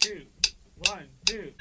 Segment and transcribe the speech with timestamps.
[0.00, 0.22] two,
[0.86, 1.52] one, two.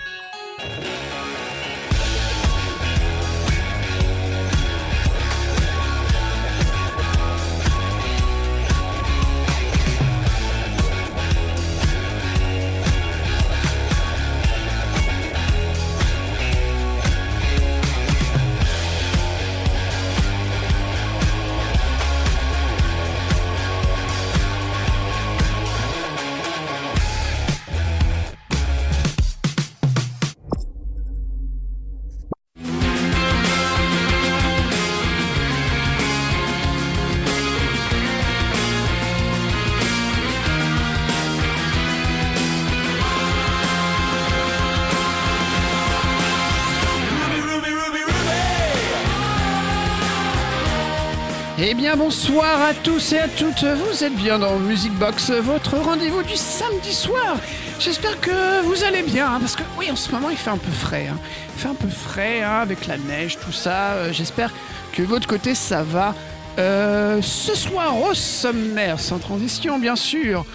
[51.95, 56.35] Bonsoir à tous et à toutes, vous êtes bien dans Music Box, votre rendez-vous du
[56.35, 57.37] samedi soir.
[57.79, 60.57] J'espère que vous allez bien, hein, parce que oui en ce moment il fait un
[60.57, 61.07] peu frais.
[61.11, 61.17] hein.
[61.55, 63.93] Il fait un peu frais hein, avec la neige, tout ça.
[63.93, 64.51] Euh, J'espère
[64.93, 66.13] que votre côté ça va.
[66.59, 70.45] Euh, ce soir au sommaire, sans transition bien sûr,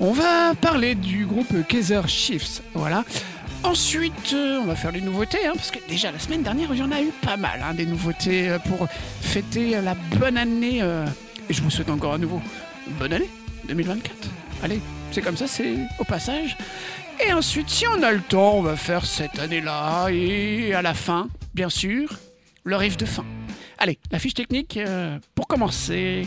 [0.00, 2.60] on va parler du groupe Kaiser Chiefs.
[2.74, 3.04] Voilà.
[3.64, 6.78] Ensuite, euh, on va faire les nouveautés, hein, parce que déjà la semaine dernière, il
[6.78, 8.86] y en a eu pas mal, hein, des nouveautés euh, pour
[9.22, 10.80] fêter la bonne année.
[10.82, 11.06] euh,
[11.48, 12.42] et je vous souhaite encore à nouveau
[12.98, 13.28] bonne année
[13.66, 14.14] 2024.
[14.62, 14.80] Allez,
[15.12, 16.58] c'est comme ça, c'est au passage.
[17.26, 20.92] Et ensuite, si on a le temps, on va faire cette année-là, et à la
[20.92, 22.10] fin, bien sûr,
[22.64, 23.24] le riff de fin.
[23.78, 24.78] Allez, la fiche technique,
[25.34, 26.26] pour commencer.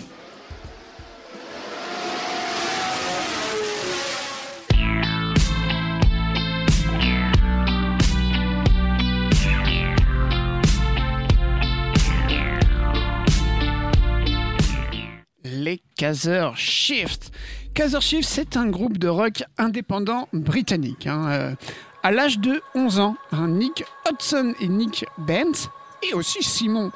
[15.97, 17.31] Kaiser Shift.
[17.73, 21.07] Kaiser Shift, c'est un groupe de rock indépendant britannique.
[21.07, 21.27] hein.
[21.29, 21.55] Euh,
[22.03, 23.17] à l'âge de 11 ans,
[23.47, 25.67] Nick Hudson et Nick Benz,
[26.09, 26.91] et aussi Simon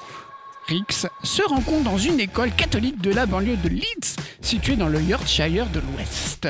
[0.67, 5.01] Rix, se rencontrent dans une école catholique de la banlieue de Leeds, située dans le
[5.01, 6.47] Yorkshire de l'Ouest.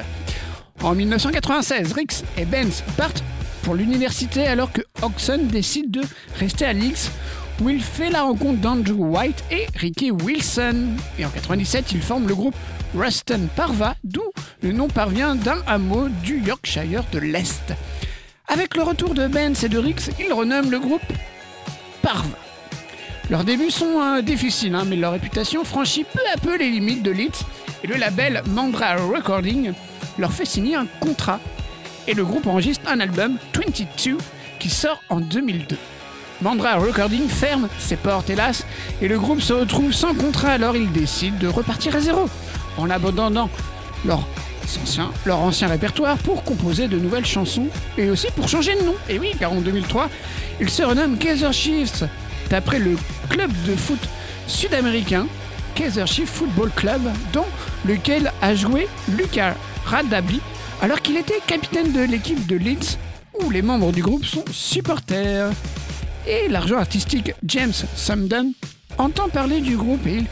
[0.84, 3.24] En 1996, Rix et Benz partent
[3.64, 6.02] pour l'université alors que Hodgson décide de
[6.40, 7.10] rester à Leeds
[7.62, 10.96] où il fait la rencontre d'Andrew White et Ricky Wilson.
[11.20, 12.56] Et en 97, il forme le groupe
[12.96, 14.24] Ruston Parva, d'où
[14.62, 17.74] le nom parvient d'un hameau du Yorkshire de l'Est.
[18.48, 21.02] Avec le retour de Benz et de Rix, ils renomment le groupe
[22.02, 22.38] Parva.
[23.30, 27.04] Leurs débuts sont euh, difficiles, hein, mais leur réputation franchit peu à peu les limites
[27.04, 27.46] de Leeds
[27.84, 29.72] et le label Mandra Recording
[30.18, 31.40] leur fait signer un contrat.
[32.08, 34.18] Et le groupe enregistre un album, 22,
[34.60, 35.78] qui sort en 2002.
[36.42, 38.66] Mandra Recording ferme ses portes, hélas,
[39.02, 42.28] et le groupe se retrouve sans contrat, alors ils décident de repartir à zéro,
[42.78, 43.50] en abandonnant
[44.06, 44.26] leur
[45.40, 48.96] ancien, répertoire pour composer de nouvelles chansons, et aussi pour changer de nom.
[49.08, 50.10] Et oui, car en 2003,
[50.60, 52.04] ils se renomment Kaiser Chiefs,
[52.50, 52.98] d'après le
[53.30, 54.00] club de foot
[54.48, 55.28] sud-américain
[55.76, 57.02] Kaiser Chiefs Football Club,
[57.34, 57.46] dont
[57.86, 59.54] lequel a joué Lucas
[59.86, 60.42] Radabi,
[60.82, 62.98] alors qu'il était capitaine de l'équipe de Leeds,
[63.44, 65.52] où les membres du groupe sont supporters.
[66.28, 68.54] Et l'argent artistique James Sumden
[68.98, 70.26] entend parler du groupe et il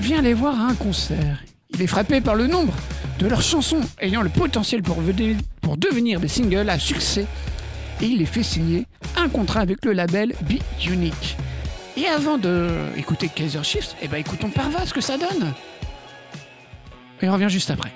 [0.00, 1.42] vient les voir à un concert.
[1.70, 2.74] Il est frappé par le nombre
[3.18, 7.26] de leurs chansons ayant le potentiel pour, venir- pour devenir des singles à succès
[8.02, 8.86] et il les fait signer
[9.16, 10.54] un contrat avec le label Be
[10.86, 11.36] Unique.
[11.96, 15.52] Et avant de écouter Kaiser Chiefs, eh ben écoutons Parva ce que ça donne.
[17.22, 17.92] Et on revient juste après.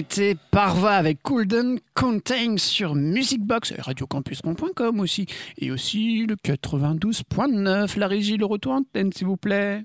[0.00, 5.26] C'était Parva avec Coolden Contain sur Musicbox, et radiocampus.com aussi,
[5.58, 7.98] et aussi le 92.9.
[7.98, 9.84] La régie, le retour antenne, s'il vous plaît.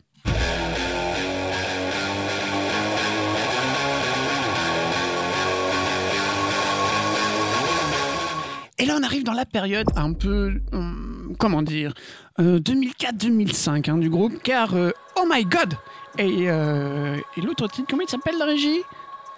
[8.77, 11.94] Et là, on arrive dans la période un peu, hum, comment dire,
[12.39, 15.73] euh, 2004-2005 hein, du groupe, car euh, Oh My God
[16.17, 18.79] Et, euh, et l'autre titre, comment il s'appelle la régie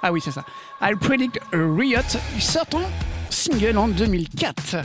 [0.04, 0.44] Ah oui, c'est ça.
[0.82, 2.02] I Predict a Riot,
[2.40, 2.90] sortent en
[3.30, 4.78] single en 2004.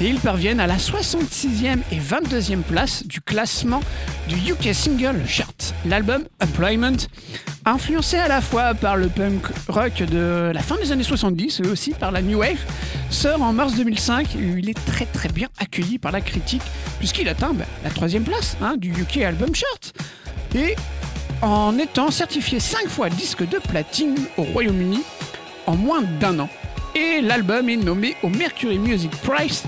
[0.00, 3.80] Et ils parviennent à la 66e et 22e place du classement
[4.28, 5.54] du UK Single Chart.
[5.86, 6.96] L'album Employment,
[7.64, 11.68] influencé à la fois par le punk rock de la fin des années 70 et
[11.68, 12.58] aussi par la New Wave,
[13.10, 16.62] sort en mars 2005 et il est très très bien accueilli par la critique
[16.98, 19.92] puisqu'il atteint bah, la troisième place hein, du UK Album Chart.
[20.54, 20.74] Et
[21.42, 25.02] en étant certifié 5 fois disque de platine au Royaume-Uni
[25.66, 26.48] en moins d'un an.
[26.94, 29.64] Et l'album est nommé au Mercury Music Prize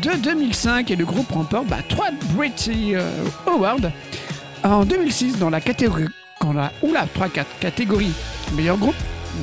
[0.00, 3.90] de 2005 et le groupe remporte bah, 3 British euh, Awards
[4.64, 6.08] en 2006 dans la catégorie
[6.40, 8.12] quand la, oula, 3 4 catégories
[8.54, 8.96] meilleur groupe,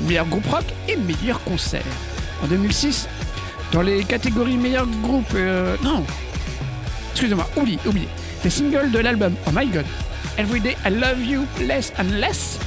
[0.08, 1.84] meilleur groupe rock et meilleur concert.
[2.44, 3.08] En 2006
[3.72, 6.04] dans les catégories meilleur groupe euh, non
[7.12, 8.08] excusez-moi, oublie, oublie.
[8.44, 9.86] Les singles de l'album Oh My God,
[10.40, 12.58] Everyday I Love You Less and Less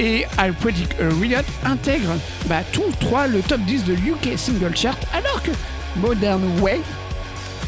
[0.00, 4.76] et I Predict a Riot intègrent bah, tous trois le top 10 de UK Single
[4.76, 5.52] Chart alors que
[6.00, 6.80] Modern Way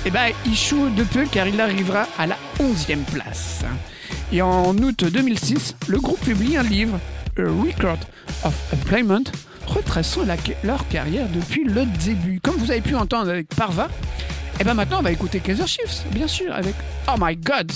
[0.06, 3.64] eh choue de peu car il arrivera à la 11e place.
[4.32, 6.98] Et en août 2006, le groupe publie un livre,
[7.38, 8.00] A Record
[8.42, 9.24] of Employment,
[9.68, 10.22] retraçant
[10.64, 12.40] leur carrière depuis le début.
[12.42, 13.86] Comme vous avez pu entendre avec Parva,
[14.58, 16.74] et ben maintenant on va écouter Kaiser Chiefs, bien sûr, avec
[17.06, 17.70] Oh My God.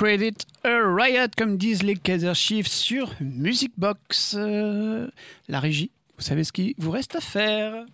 [0.00, 4.34] I prayed it a riot, comme disent les Kaiser Chiefs sur Music Box.
[4.34, 5.06] Euh,
[5.46, 7.84] la régie, vous savez ce qu'il vous reste à faire.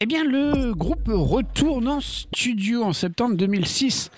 [0.00, 4.10] Eh bien, le groupe retourne en studio en septembre 2006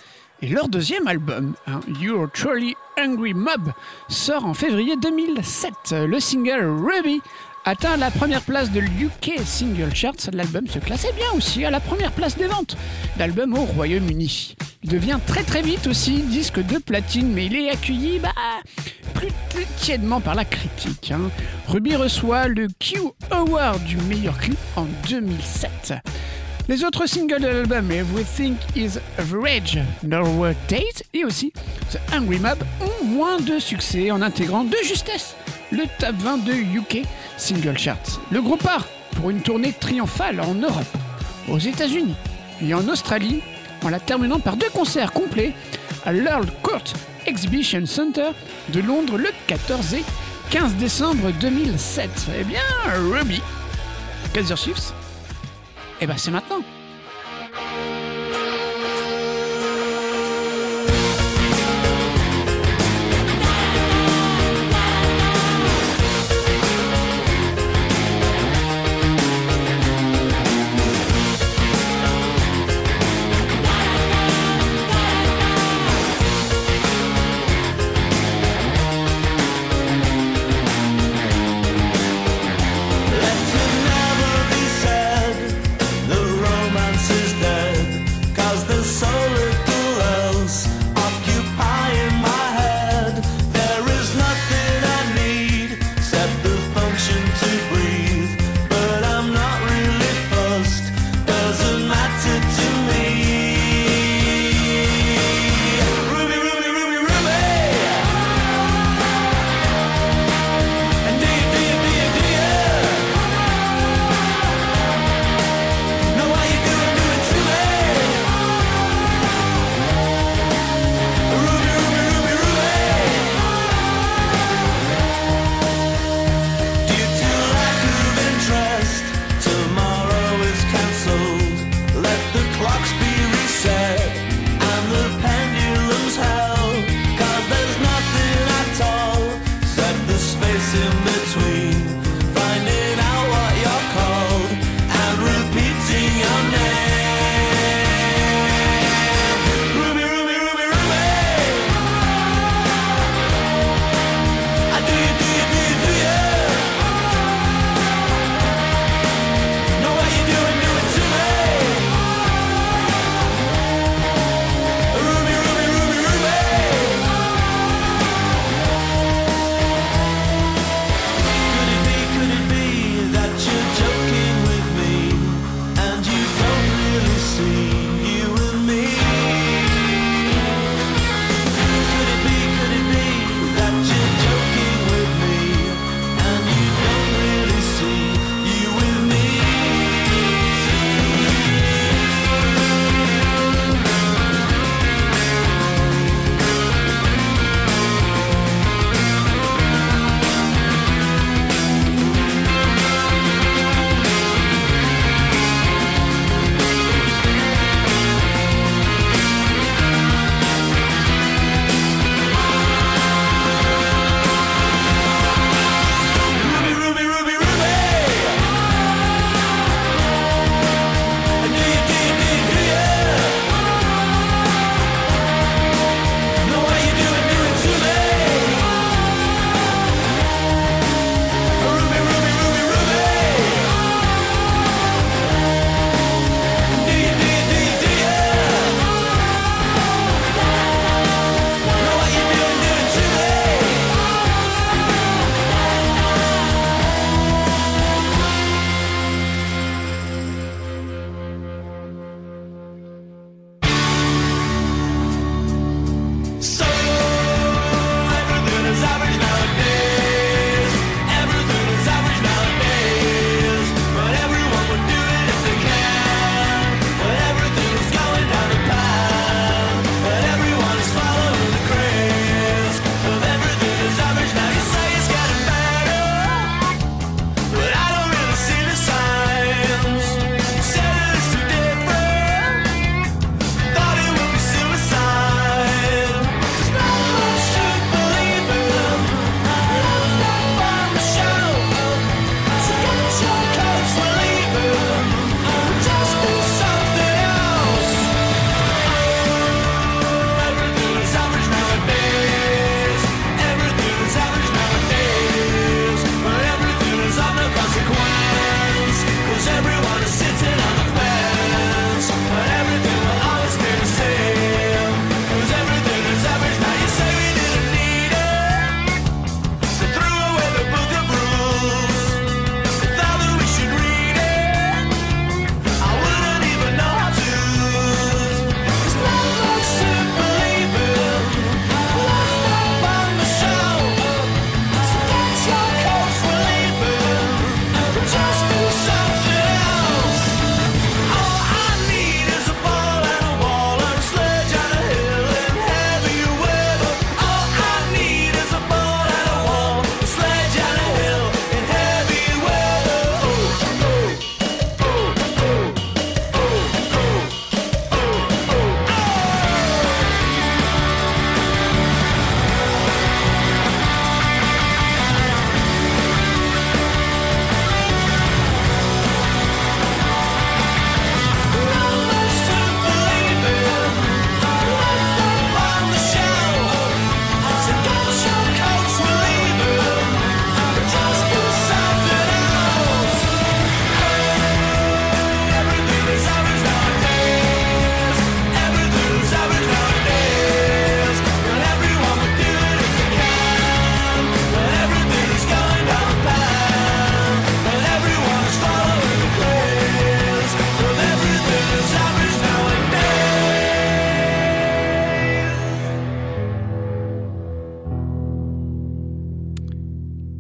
[0.43, 3.73] et leur deuxième album, hein, You're Truly Hungry Mob,
[4.09, 5.73] sort en février 2007.
[5.93, 7.21] Le single Ruby
[7.65, 10.31] atteint la première place de l'UK Single Charts.
[10.33, 12.77] L'album se classait bien aussi à la première place des ventes
[13.17, 14.57] d'albums au Royaume-Uni.
[14.83, 18.33] Il devient très très vite aussi disque de platine, mais il est accueilli bah,
[19.15, 21.13] plus tièdement par la critique.
[21.13, 21.31] hein.
[21.69, 22.99] Ruby reçoit le Q
[23.31, 25.95] Award du meilleur clip en 2007.
[26.67, 31.53] Les autres singles de l'album, Everything is Average, Norwood Tate et aussi
[31.93, 35.37] The Hungry Mob, ont moins de succès en intégrant de justesse
[35.75, 37.03] le top 20 de UK
[37.37, 38.21] Single Charts.
[38.31, 40.97] Le groupe part pour une tournée triomphale en Europe,
[41.49, 42.15] aux États-Unis
[42.63, 43.43] et en Australie,
[43.85, 45.53] en la terminant par deux concerts complets
[46.07, 46.85] à l'Earl Court
[47.27, 48.31] Exhibition Center
[48.69, 50.05] de Londres le 14 et
[50.51, 52.11] 15 décembre 2007.
[52.39, 52.61] Eh bien,
[53.11, 53.41] Ruby,
[54.33, 54.93] Kaiser Chiefs,
[56.01, 56.63] eh ben c'est maintenant.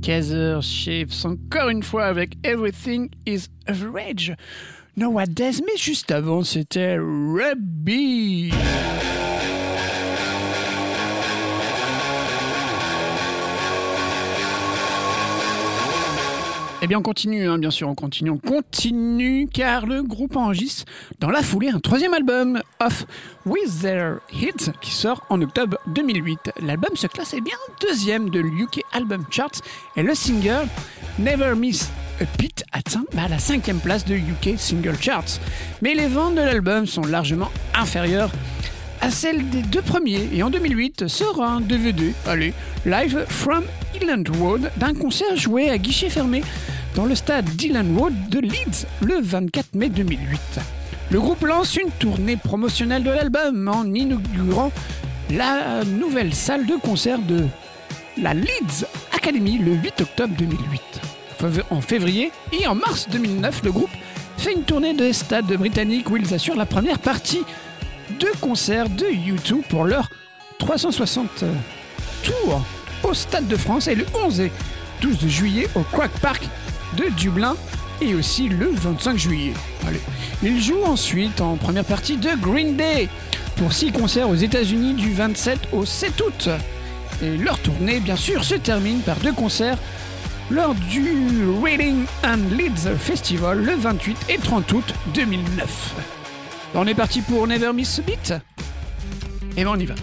[0.05, 4.35] Kaiser Chiefs, encore une fois avec Everything is Average.
[4.99, 8.53] Nowadays, mais juste avant, c'était Rugby.
[16.85, 20.85] Eh bien, on continue, hein, bien sûr, on continue, on continue, car le groupe enregistre
[21.18, 23.07] dans la foulée un troisième album, Off
[23.47, 26.53] With Their Hits, qui sort en octobre 2008.
[26.61, 29.62] L'album se classe eh bien deuxième de l'UK Album Charts
[29.97, 30.68] et le single
[31.18, 31.88] Never Miss
[32.20, 35.40] a Beat atteint bah, la cinquième place de UK Single Charts.
[35.81, 38.31] Mais les ventes de l'album sont largement inférieures
[39.05, 42.55] à celles des deux premiers et en 2008 sort un DVD, allez,
[42.87, 43.62] live from
[43.95, 46.43] Eland Road d'un concert joué à guichet fermé
[46.95, 50.40] dans le stade Dylan Road de Leeds le 24 mai 2008.
[51.11, 54.73] Le groupe lance une tournée promotionnelle de l'album en inaugurant
[55.31, 57.45] la nouvelle salle de concert de
[58.17, 60.81] la Leeds Academy le 8 octobre 2008.
[61.69, 63.90] En février et en mars 2009, le groupe
[64.38, 67.43] fait une tournée de stades britanniques où ils assurent la première partie
[68.18, 70.09] de concerts de U2 pour leur
[70.59, 71.44] 360
[72.22, 72.64] tours
[73.03, 74.53] au Stade de France et le 11 et
[75.00, 76.48] 12 juillet au Quack Park
[76.96, 77.57] de Dublin
[78.00, 79.53] et aussi le 25 juillet.
[79.87, 80.00] Allez.
[80.42, 83.09] Ils jouent ensuite en première partie de Green Day
[83.57, 86.48] pour six concerts aux États-Unis du 27 au 7 août.
[87.22, 89.79] Et leur tournée, bien sûr, se termine par deux concerts
[90.50, 96.13] lors du Reading and Leeds Festival le 28 et 30 août 2009.
[96.77, 98.35] On est parti pour Never Miss a Beat
[99.57, 99.95] Et ben on y va.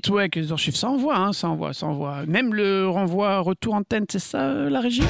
[0.00, 2.24] Beat, ouais, Kaiser Chiefs, ça hein.
[2.26, 5.02] Même le renvoi retour antenne, c'est ça euh, la régie?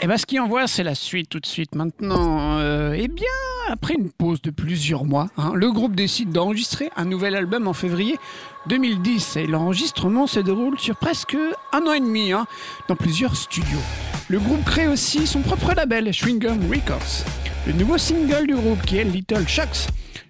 [0.00, 2.58] Et bien, ce qui envoie, c'est la suite tout de suite maintenant.
[2.58, 3.26] Euh, eh bien,
[3.68, 7.74] après une pause de plusieurs mois, hein, le groupe décide d'enregistrer un nouvel album en
[7.74, 8.18] février
[8.66, 9.36] 2010.
[9.36, 11.36] Et l'enregistrement se déroule sur presque
[11.72, 12.46] un an et demi hein,
[12.88, 13.82] dans plusieurs studios.
[14.28, 17.24] Le groupe crée aussi son propre label, Chewing Records.
[17.64, 19.86] Le nouveau single du groupe, qui est Little Shocks.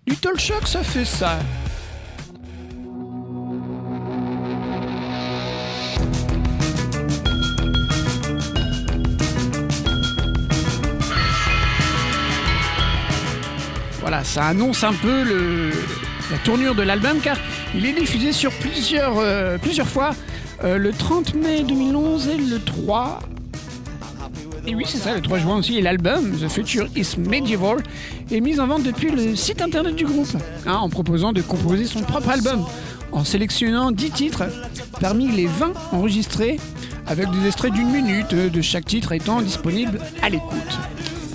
[0.07, 1.39] Little Shocks, ça fait ça.
[14.01, 15.73] Voilà, ça annonce un peu
[16.31, 17.39] la tournure de l'album car
[17.75, 20.15] il est diffusé sur plusieurs, euh, plusieurs fois
[20.65, 23.21] euh, le 30 mai 2011 et le 3.
[24.69, 25.77] Et oui, c'est ça, le 3 juin aussi.
[25.77, 27.79] Et l'album, The Future is Medieval,
[28.33, 31.85] est mis en vente depuis le site internet du groupe, hein, en proposant de composer
[31.85, 32.65] son propre album,
[33.13, 34.45] en sélectionnant 10 titres
[35.01, 36.59] parmi les 20 enregistrés,
[37.07, 40.79] avec des extraits d'une minute euh, de chaque titre étant disponible à l'écoute.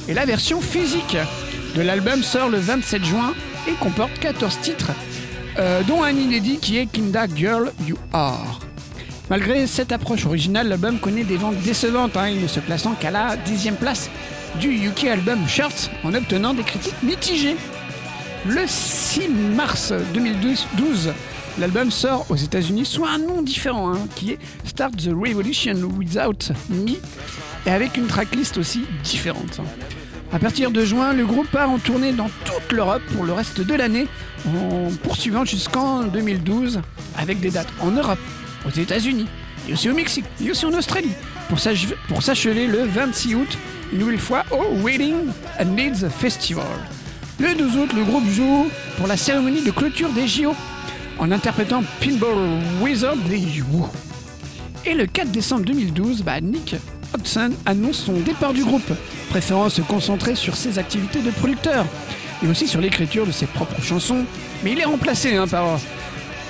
[0.10, 1.16] Et la version physique
[1.76, 3.34] de l'album sort le 27 juin
[3.68, 4.92] et comporte 14 titres,
[5.58, 8.71] euh, dont un inédit qui est Kinda Girl You Are.
[9.32, 13.12] Malgré cette approche originale, l'album connaît des ventes décevantes, hein, il ne se plaçant qu'à
[13.12, 14.10] la dixième place
[14.60, 17.56] du UK Album Charts en obtenant des critiques mitigées.
[18.46, 21.14] Le 6 mars 2012,
[21.60, 26.52] l'album sort aux États-Unis sous un nom différent, hein, qui est Start the Revolution Without
[26.70, 26.98] Me,
[27.66, 29.62] et avec une tracklist aussi différente.
[30.34, 33.62] À partir de juin, le groupe part en tournée dans toute l'Europe pour le reste
[33.62, 34.08] de l'année,
[34.46, 36.82] en poursuivant jusqu'en 2012
[37.18, 38.20] avec des dates en Europe,
[38.66, 39.28] aux États-Unis,
[39.68, 41.12] et aussi au Mexique, et aussi en Australie,
[41.50, 43.58] pour s'ach- pour s'achever le 26 août,
[43.94, 45.16] une nouvelle fois au Waiting
[45.60, 46.66] and Leeds Festival.
[47.40, 50.54] Le 12 août, le groupe joue pour la cérémonie de clôture des JO
[51.20, 53.90] en interprétant Pinball Wizard des Who.
[54.86, 56.76] Et le 4 décembre 2012, bah, Nick
[57.16, 58.92] Hudson annonce son départ du groupe,
[59.30, 61.86] préférant se concentrer sur ses activités de producteur
[62.44, 64.24] et aussi sur l'écriture de ses propres chansons.
[64.64, 65.80] Mais il est remplacé hein, par,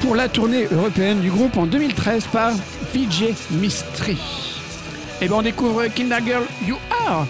[0.02, 2.52] pour la tournée européenne du groupe en 2013 par
[2.94, 4.18] VJ Mystery.
[5.22, 7.26] Et ben on découvre Kinder Girl You Are,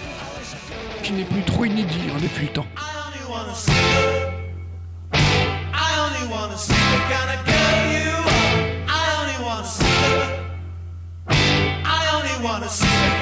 [1.02, 2.66] qui n'est plus trop inédit hein, depuis le temps.
[2.74, 2.80] I
[12.14, 13.21] only wanna see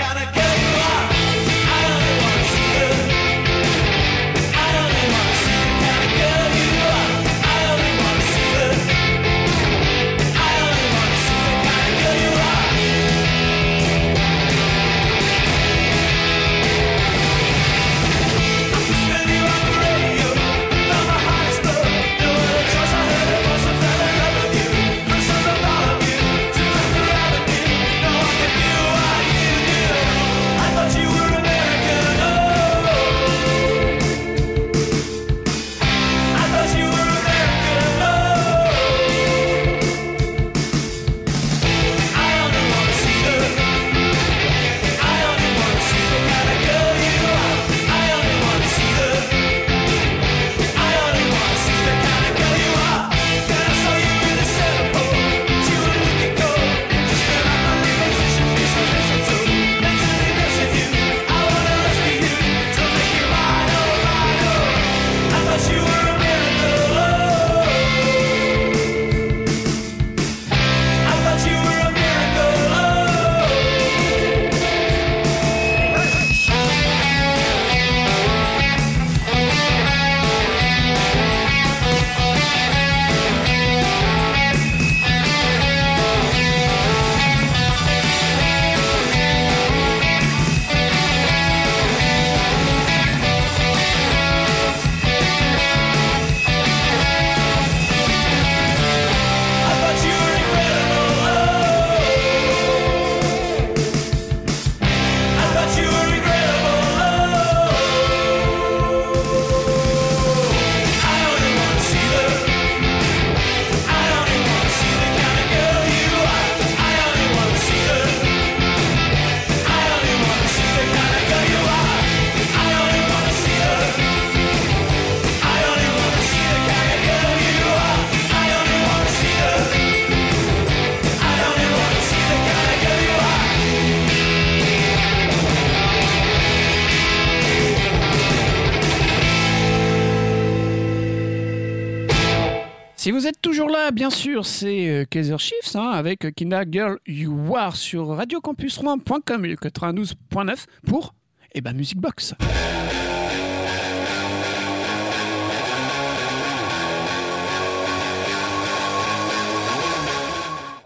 [143.93, 149.45] bien sûr, c'est euh, Kaiser Chiefs hein, avec euh, Kinda Girl You Are sur radiocampusrouen.com
[149.45, 151.15] et le 92.9 pour
[151.55, 152.35] Eh ben Music Box.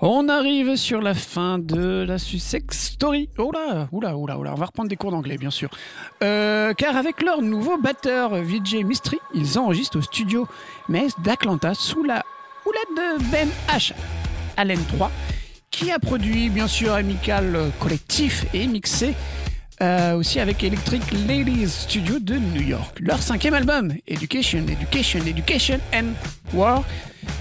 [0.00, 3.30] On arrive sur la fin de la Sussex Story.
[3.38, 5.70] Oh là, oula, oula, oula, on va reprendre des cours d'anglais, bien sûr.
[6.22, 10.46] Euh, car avec leur nouveau batteur Vijay Mistry, ils enregistrent au studio
[10.90, 12.22] Mess d'Atlanta sous la
[12.66, 13.92] houlette de Ben H.
[14.56, 15.10] Allen 3,
[15.70, 19.14] qui a produit, bien sûr, Amical Collectif et mixé
[19.82, 22.98] euh, aussi avec Electric Ladies Studio de New York.
[23.00, 26.12] Leur cinquième album, Education, Education, Education and
[26.52, 26.84] War,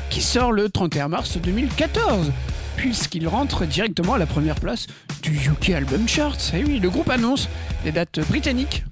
[0.09, 2.32] qui sort le 31 mars 2014,
[2.76, 4.88] puisqu'il rentre directement à la première place
[5.21, 6.55] du UK Album Charts.
[6.55, 7.47] Et oui, le groupe annonce
[7.84, 8.84] des dates britanniques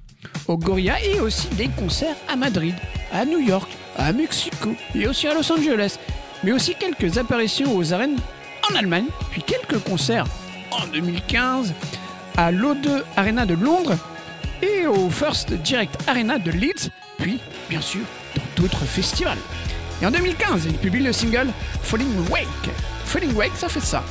[0.47, 2.75] au Gorilla et aussi des concerts à Madrid,
[3.11, 5.97] à New York, à Mexico et aussi à Los Angeles,
[6.43, 8.17] mais aussi quelques apparitions aux arènes
[8.69, 10.25] en Allemagne, puis quelques concerts
[10.71, 11.73] en 2015
[12.37, 13.97] à l'O2 Arena de Londres
[14.61, 17.39] et au First Direct Arena de Leeds, puis
[17.69, 18.01] bien sûr
[18.35, 19.37] dans d'autres festivals.
[20.01, 21.47] Et en 2015, il publie le single
[21.83, 22.47] Falling Wake.
[23.05, 24.03] Falling Wake, ça fait ça.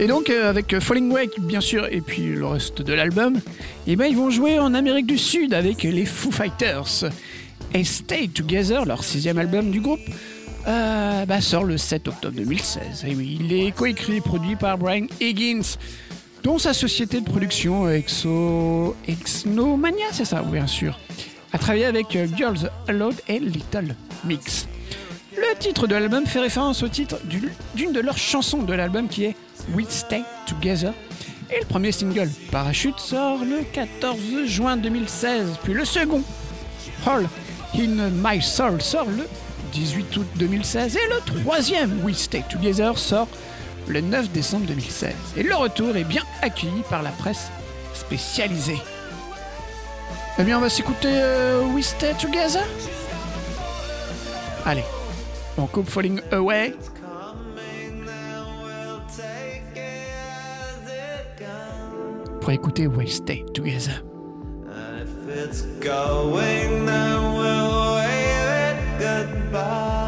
[0.00, 3.40] Et donc euh, avec Falling Wake bien sûr et puis le reste de l'album,
[3.86, 7.04] eh ben, ils vont jouer en Amérique du Sud avec les Foo Fighters.
[7.74, 10.00] Et Stay Together, leur sixième album du groupe,
[10.66, 13.04] euh, bah, sort le 7 octobre 2016.
[13.06, 15.76] Et oui, il est coécrit et produit par Brian Higgins,
[16.44, 18.94] dont sa société de production Exo...
[19.06, 20.98] Exnomania, c'est ça, bien sûr,
[21.52, 23.94] a travaillé avec euh, Girls Aloud et Little
[24.24, 24.66] Mix.
[25.36, 29.08] Le titre de l'album fait référence au titre du- d'une de leurs chansons de l'album
[29.08, 29.36] qui est
[29.74, 30.92] We Stay Together.
[31.50, 35.58] Et le premier single, Parachute, sort le 14 juin 2016.
[35.62, 36.22] Puis le second,
[37.06, 37.26] All
[37.74, 39.26] in My Soul, sort le
[39.72, 40.96] 18 août 2016.
[40.96, 43.28] Et le troisième, We Stay Together, sort
[43.86, 45.14] le 9 décembre 2016.
[45.36, 47.50] Et le retour est bien accueilli par la presse
[47.94, 48.78] spécialisée.
[50.38, 52.62] Eh bien, on va s'écouter euh, We Stay Together
[54.64, 54.84] Allez,
[55.56, 56.74] on coupe Falling Away.
[62.56, 62.88] Comes.
[62.88, 64.02] pour écouter Stay Together.
[65.02, 67.34] If it's going, then
[68.98, 70.07] goodbye.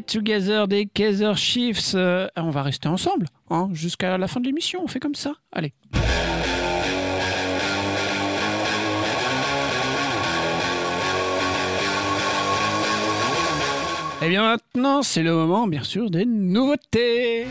[0.00, 1.94] Together des Kaiser Chiefs.
[1.94, 4.80] Euh, on va rester ensemble hein, jusqu'à la fin de l'émission.
[4.82, 5.34] On fait comme ça.
[5.52, 5.72] Allez.
[14.22, 17.46] Et bien maintenant, c'est le moment, bien sûr, des nouveautés.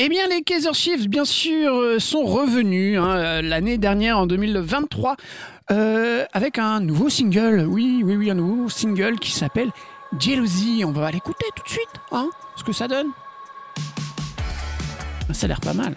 [0.00, 4.28] Eh bien, les Kaiser Chiefs, bien sûr, euh, sont revenus hein, euh, l'année dernière, en
[4.28, 5.16] 2023,
[5.72, 7.66] euh, avec un nouveau single.
[7.68, 9.70] Oui, oui, oui, un nouveau single qui s'appelle
[10.16, 10.84] Jealousy.
[10.86, 13.08] On va l'écouter tout de suite, hein, ce que ça donne.
[15.32, 15.96] Ça a l'air pas mal.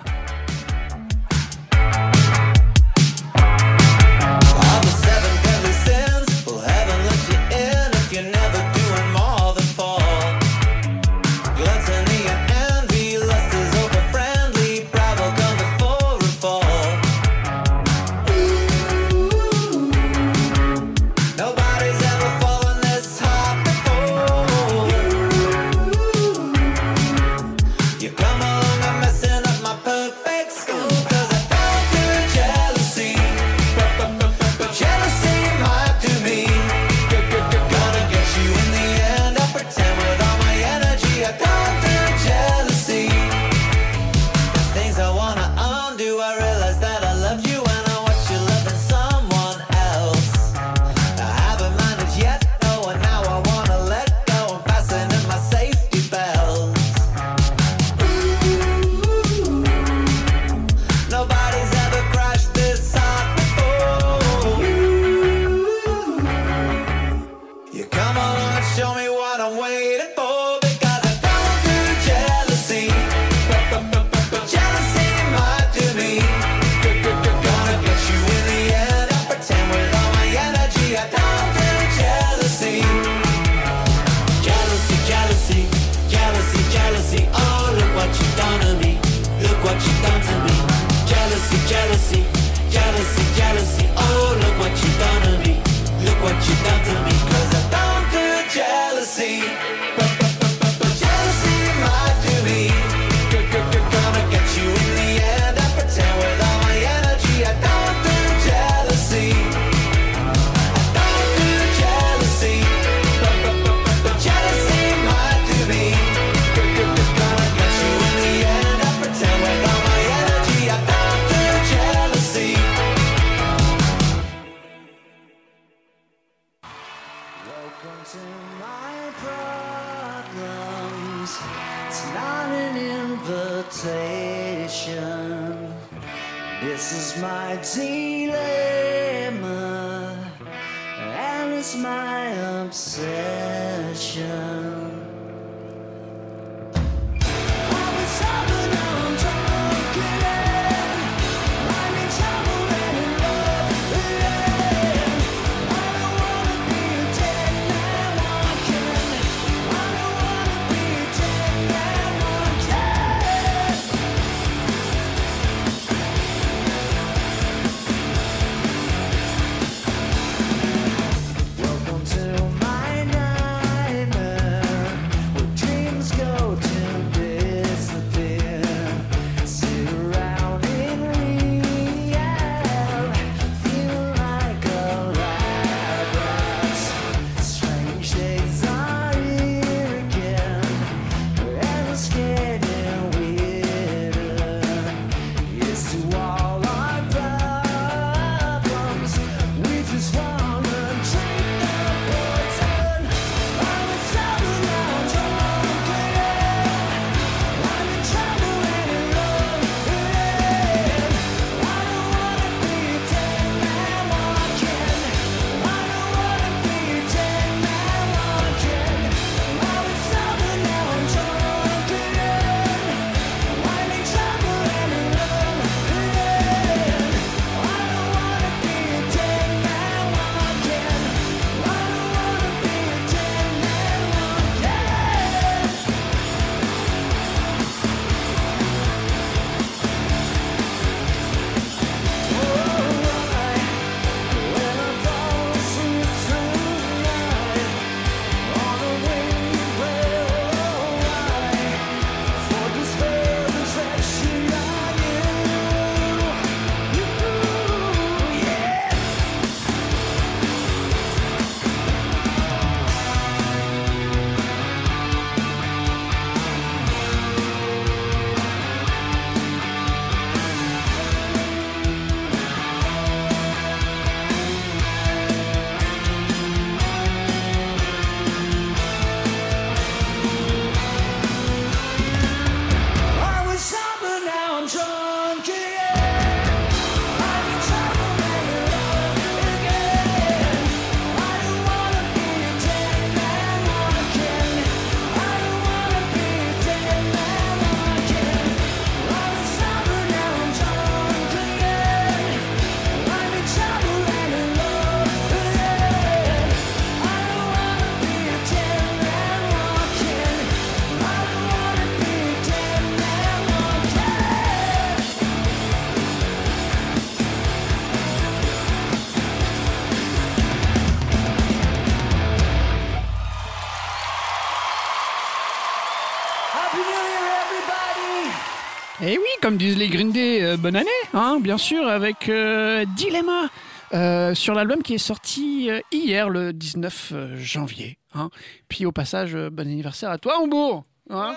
[329.51, 333.49] Comme disent les Green Day, euh, bonne année, hein, bien sûr, avec euh, Dilemma
[333.93, 337.97] euh, sur l'album qui est sorti hier, le 19 euh, janvier.
[338.13, 338.29] hein.
[338.69, 341.35] Puis au passage, bon anniversaire à toi, Hambourg hein.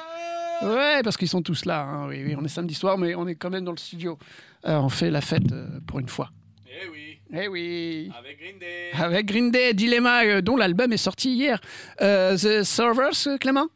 [0.62, 1.80] Ouais, parce qu'ils sont tous là.
[1.82, 4.16] hein, Oui, oui, on est samedi soir, mais on est quand même dans le studio.
[4.62, 5.42] On fait la fête
[5.88, 6.30] pour une fois.
[6.68, 8.90] Eh oui, Eh oui avec Green Day.
[8.92, 11.60] Avec Green Day, Dilemma, dont l'album est sorti hier.
[11.98, 13.66] The Servers, Clément?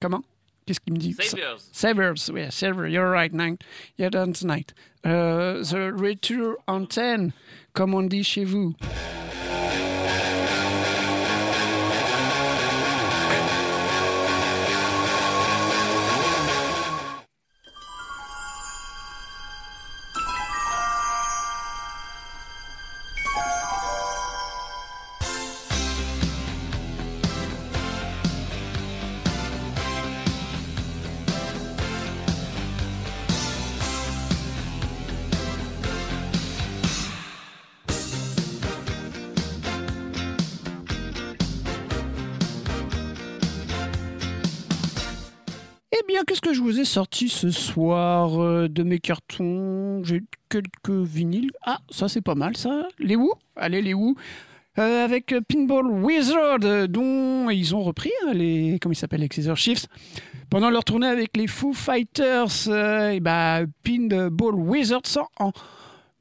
[0.00, 0.22] Comment?
[0.70, 1.14] Qu'est-ce qu'il me dit?
[1.14, 1.58] Saviors.
[1.72, 3.58] Savers, oui, Saver, you're right, nine.
[3.96, 4.72] You're done tonight.
[5.04, 7.32] Euh, the Retour Antenne,
[7.74, 8.76] comme on dit chez vous.
[46.84, 51.50] Sorti ce soir euh, de mes cartons J'ai quelques vinyles.
[51.62, 52.88] Ah, ça c'est pas mal ça.
[52.98, 53.32] Les Who?
[53.56, 54.16] Allez, les Who.
[54.78, 58.78] Euh, avec Pinball Wizard, dont ils ont repris hein, les.
[58.80, 59.88] Comment ils s'appellent Les Caesar Shifts.
[60.48, 65.52] Pendant leur tournée avec les Foo Fighters, euh, et bah, Pinball Wizard sort en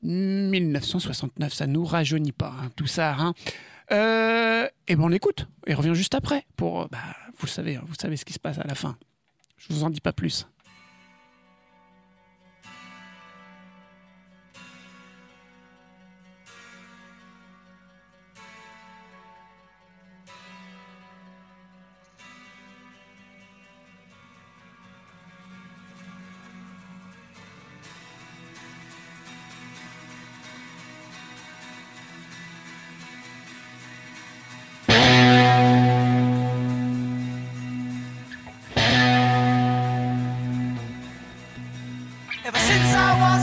[0.03, 1.53] 1969.
[1.53, 3.15] Ça nous rajeunit pas, hein, tout ça.
[3.17, 3.33] Hein.
[4.87, 5.47] Et ben on écoute.
[5.67, 6.45] Et revient juste après.
[6.55, 6.97] Pour, bah,
[7.37, 8.97] vous savez, hein, vous savez ce qui se passe à la fin.
[9.59, 10.47] Je vous en dis pas plus.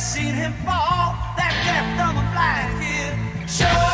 [0.00, 1.14] Seen him fall.
[1.36, 3.89] That deaf, dumb, and blind kid sure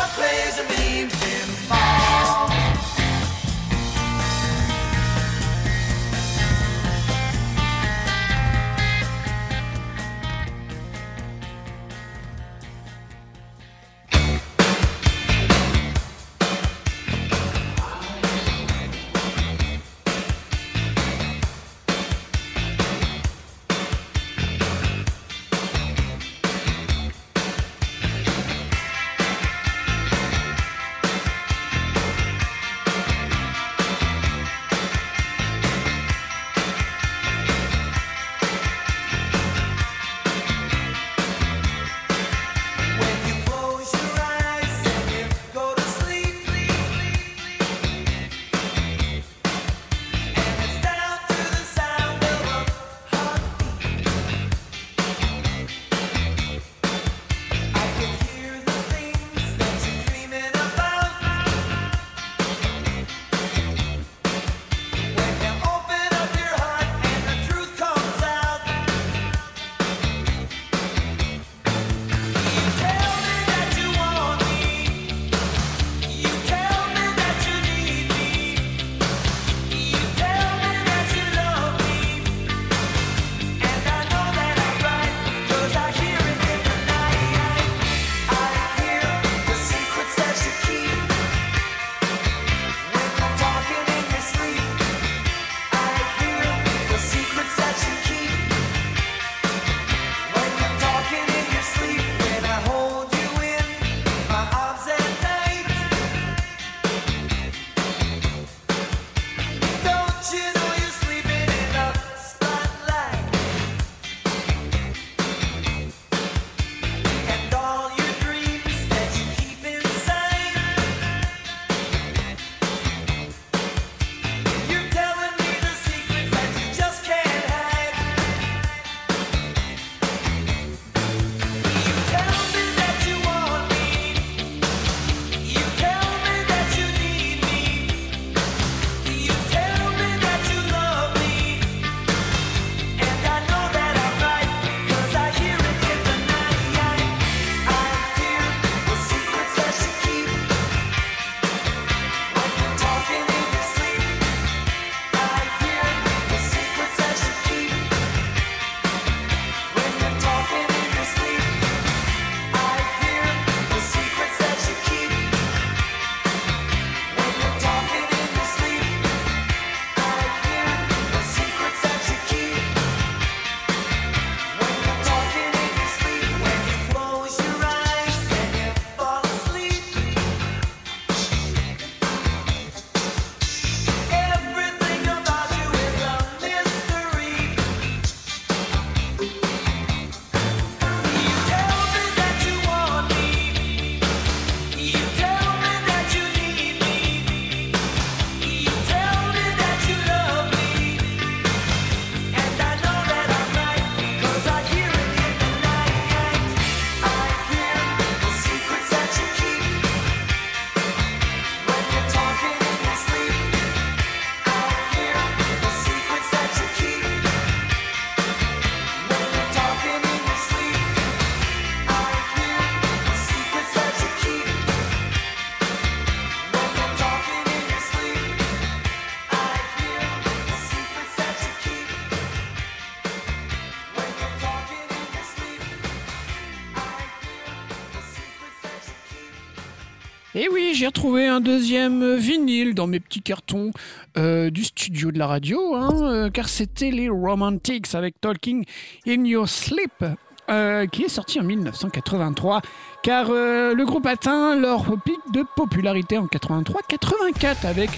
[240.77, 243.71] j'ai retrouvé un deuxième vinyle dans mes petits cartons
[244.15, 248.63] euh, du studio de la radio, hein, euh, car c'était les Romantics avec Talking
[249.07, 250.05] in Your Sleep,
[250.51, 252.61] euh, qui est sorti en 1983,
[253.01, 257.89] car le groupe atteint leur pic de popularité en 83-84 avec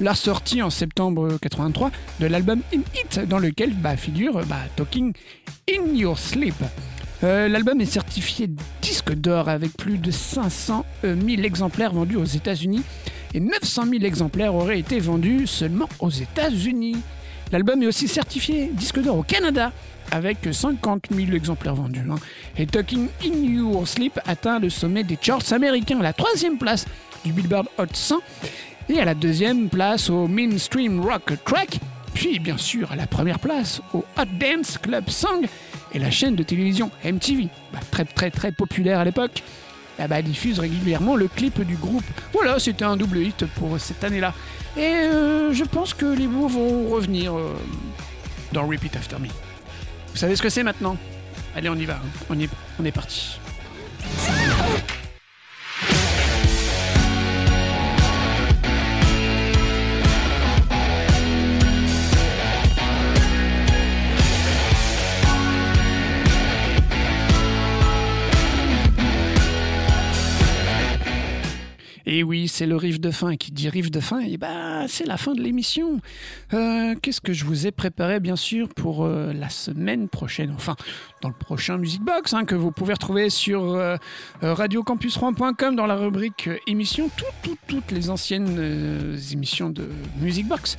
[0.00, 5.12] la sortie en septembre 83 de l'album In It, dans lequel bah, figure bah, Talking
[5.70, 6.56] in Your Sleep.
[7.22, 8.48] Euh, L'album est certifié
[8.80, 12.82] disque d'or avec plus de 500 000 exemplaires vendus aux États-Unis
[13.34, 16.96] et 900 000 exemplaires auraient été vendus seulement aux États-Unis.
[17.52, 19.72] L'album est aussi certifié disque d'or au Canada
[20.12, 22.02] avec 50 000 exemplaires vendus.
[22.10, 22.16] hein.
[22.56, 26.86] Et Talking in Your Sleep atteint le sommet des charts américains, à la troisième place
[27.24, 28.16] du Billboard Hot 100
[28.88, 31.78] et à la deuxième place au Mainstream Rock Track,
[32.14, 35.46] puis bien sûr à la première place au Hot Dance Club Song
[35.94, 39.42] et la chaîne de télévision MTV, bah, très très très populaire à l'époque,
[39.98, 42.04] eh bah, diffuse régulièrement le clip du groupe.
[42.32, 44.32] Voilà, c'était un double hit pour cette année-là.
[44.76, 47.56] Et euh, je pense que les mots vont revenir euh,
[48.52, 49.26] dans Repeat After Me.
[49.26, 50.96] Vous savez ce que c'est maintenant?
[51.54, 52.24] Allez, on y va, hein.
[52.30, 52.48] on, y
[52.80, 53.38] on est parti.
[72.12, 73.36] Et oui, c'est le riff de fin.
[73.36, 76.00] Qui dit riff de fin, et bah, c'est la fin de l'émission.
[76.52, 80.52] Euh, Qu'est-ce que je vous ai préparé, bien sûr, pour euh, la semaine prochaine?
[80.56, 80.74] Enfin,
[81.22, 83.96] dans le prochain Music Box, hein, que vous pouvez retrouver sur euh,
[84.42, 89.88] euh, radiocampus3.com dans la rubrique émissions, tout- tout- toutes les anciennes émissions de
[90.20, 90.76] Music Box.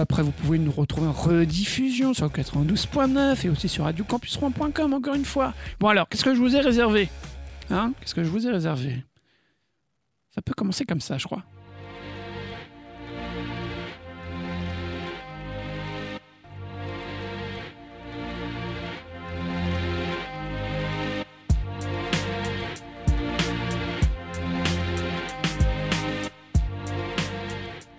[0.00, 5.24] Après, vous pouvez nous retrouver en rediffusion sur 92.9 et aussi sur radiocampus3.com, encore une
[5.24, 5.54] fois.
[5.78, 7.08] Bon, alors, qu'est-ce que je vous ai réservé
[7.70, 7.92] Hein?
[8.00, 9.04] Qu'est-ce que je vous ai réservé?
[10.34, 11.42] Ça peut commencer comme ça, je crois.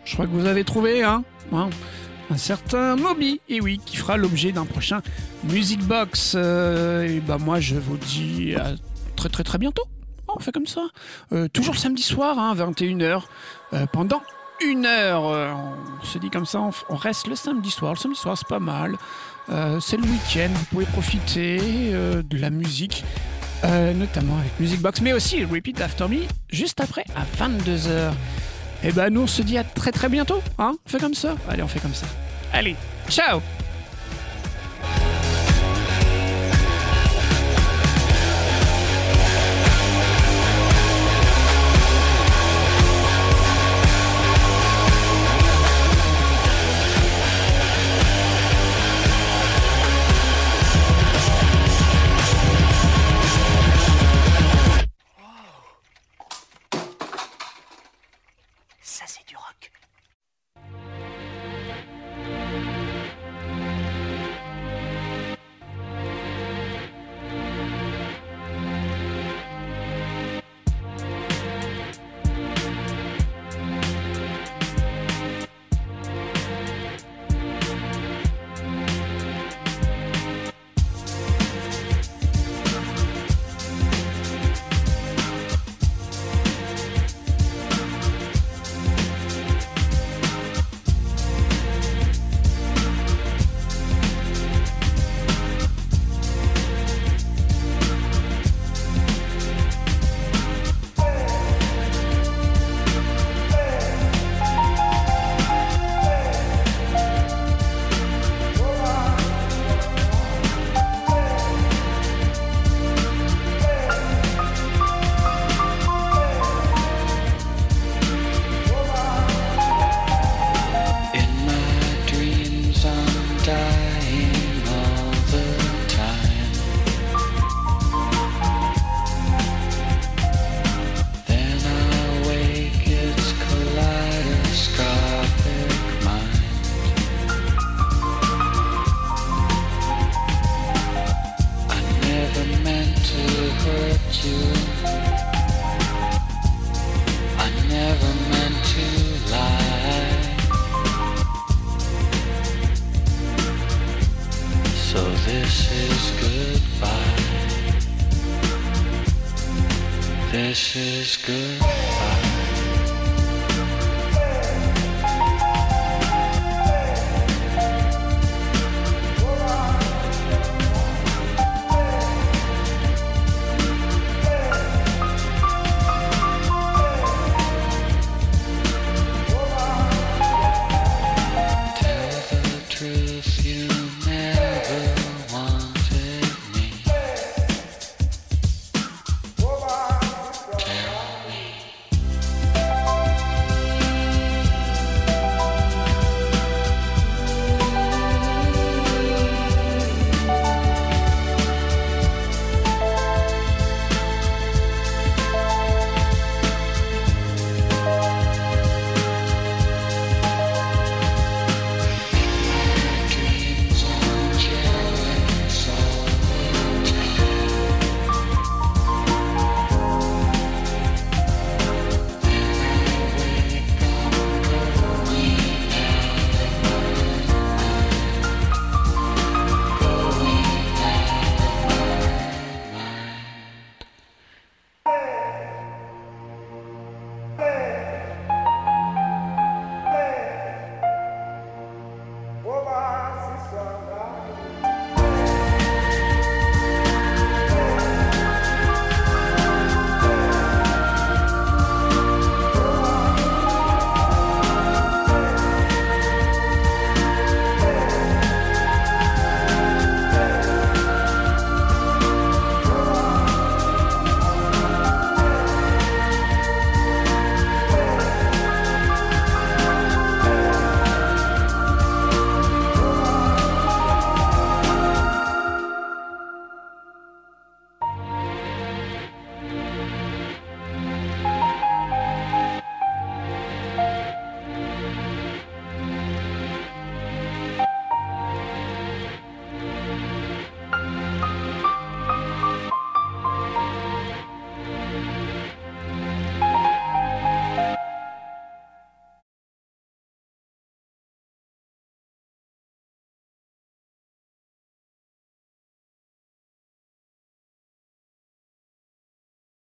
[0.05, 4.51] Je crois que vous avez trouvé, hein, un certain Moby, et oui, qui fera l'objet
[4.51, 5.01] d'un prochain
[5.43, 6.33] Music Box.
[6.35, 8.75] Euh, et bah moi, je vous dis à
[9.15, 9.83] très très très bientôt.
[10.35, 10.81] On fait comme ça.
[11.31, 13.23] Euh, toujours samedi soir, hein, 21h,
[13.73, 14.21] euh, pendant
[14.61, 15.27] une heure.
[15.27, 15.53] euh,
[16.01, 17.93] on se dit comme ça, on, reste le samedi soir.
[17.93, 18.97] Le samedi soir, c'est pas mal.
[19.81, 21.57] C'est le week-end, vous pouvez profiter
[21.91, 23.03] de la musique,
[23.61, 28.13] notamment avec Music Box, mais aussi Repeat After Me, juste après, à 22h.
[28.85, 30.41] Et ben nous, on se dit à très très bientôt.
[30.59, 32.05] Hein on fait comme ça Allez, on fait comme ça.
[32.53, 32.77] Allez,
[33.09, 33.41] ciao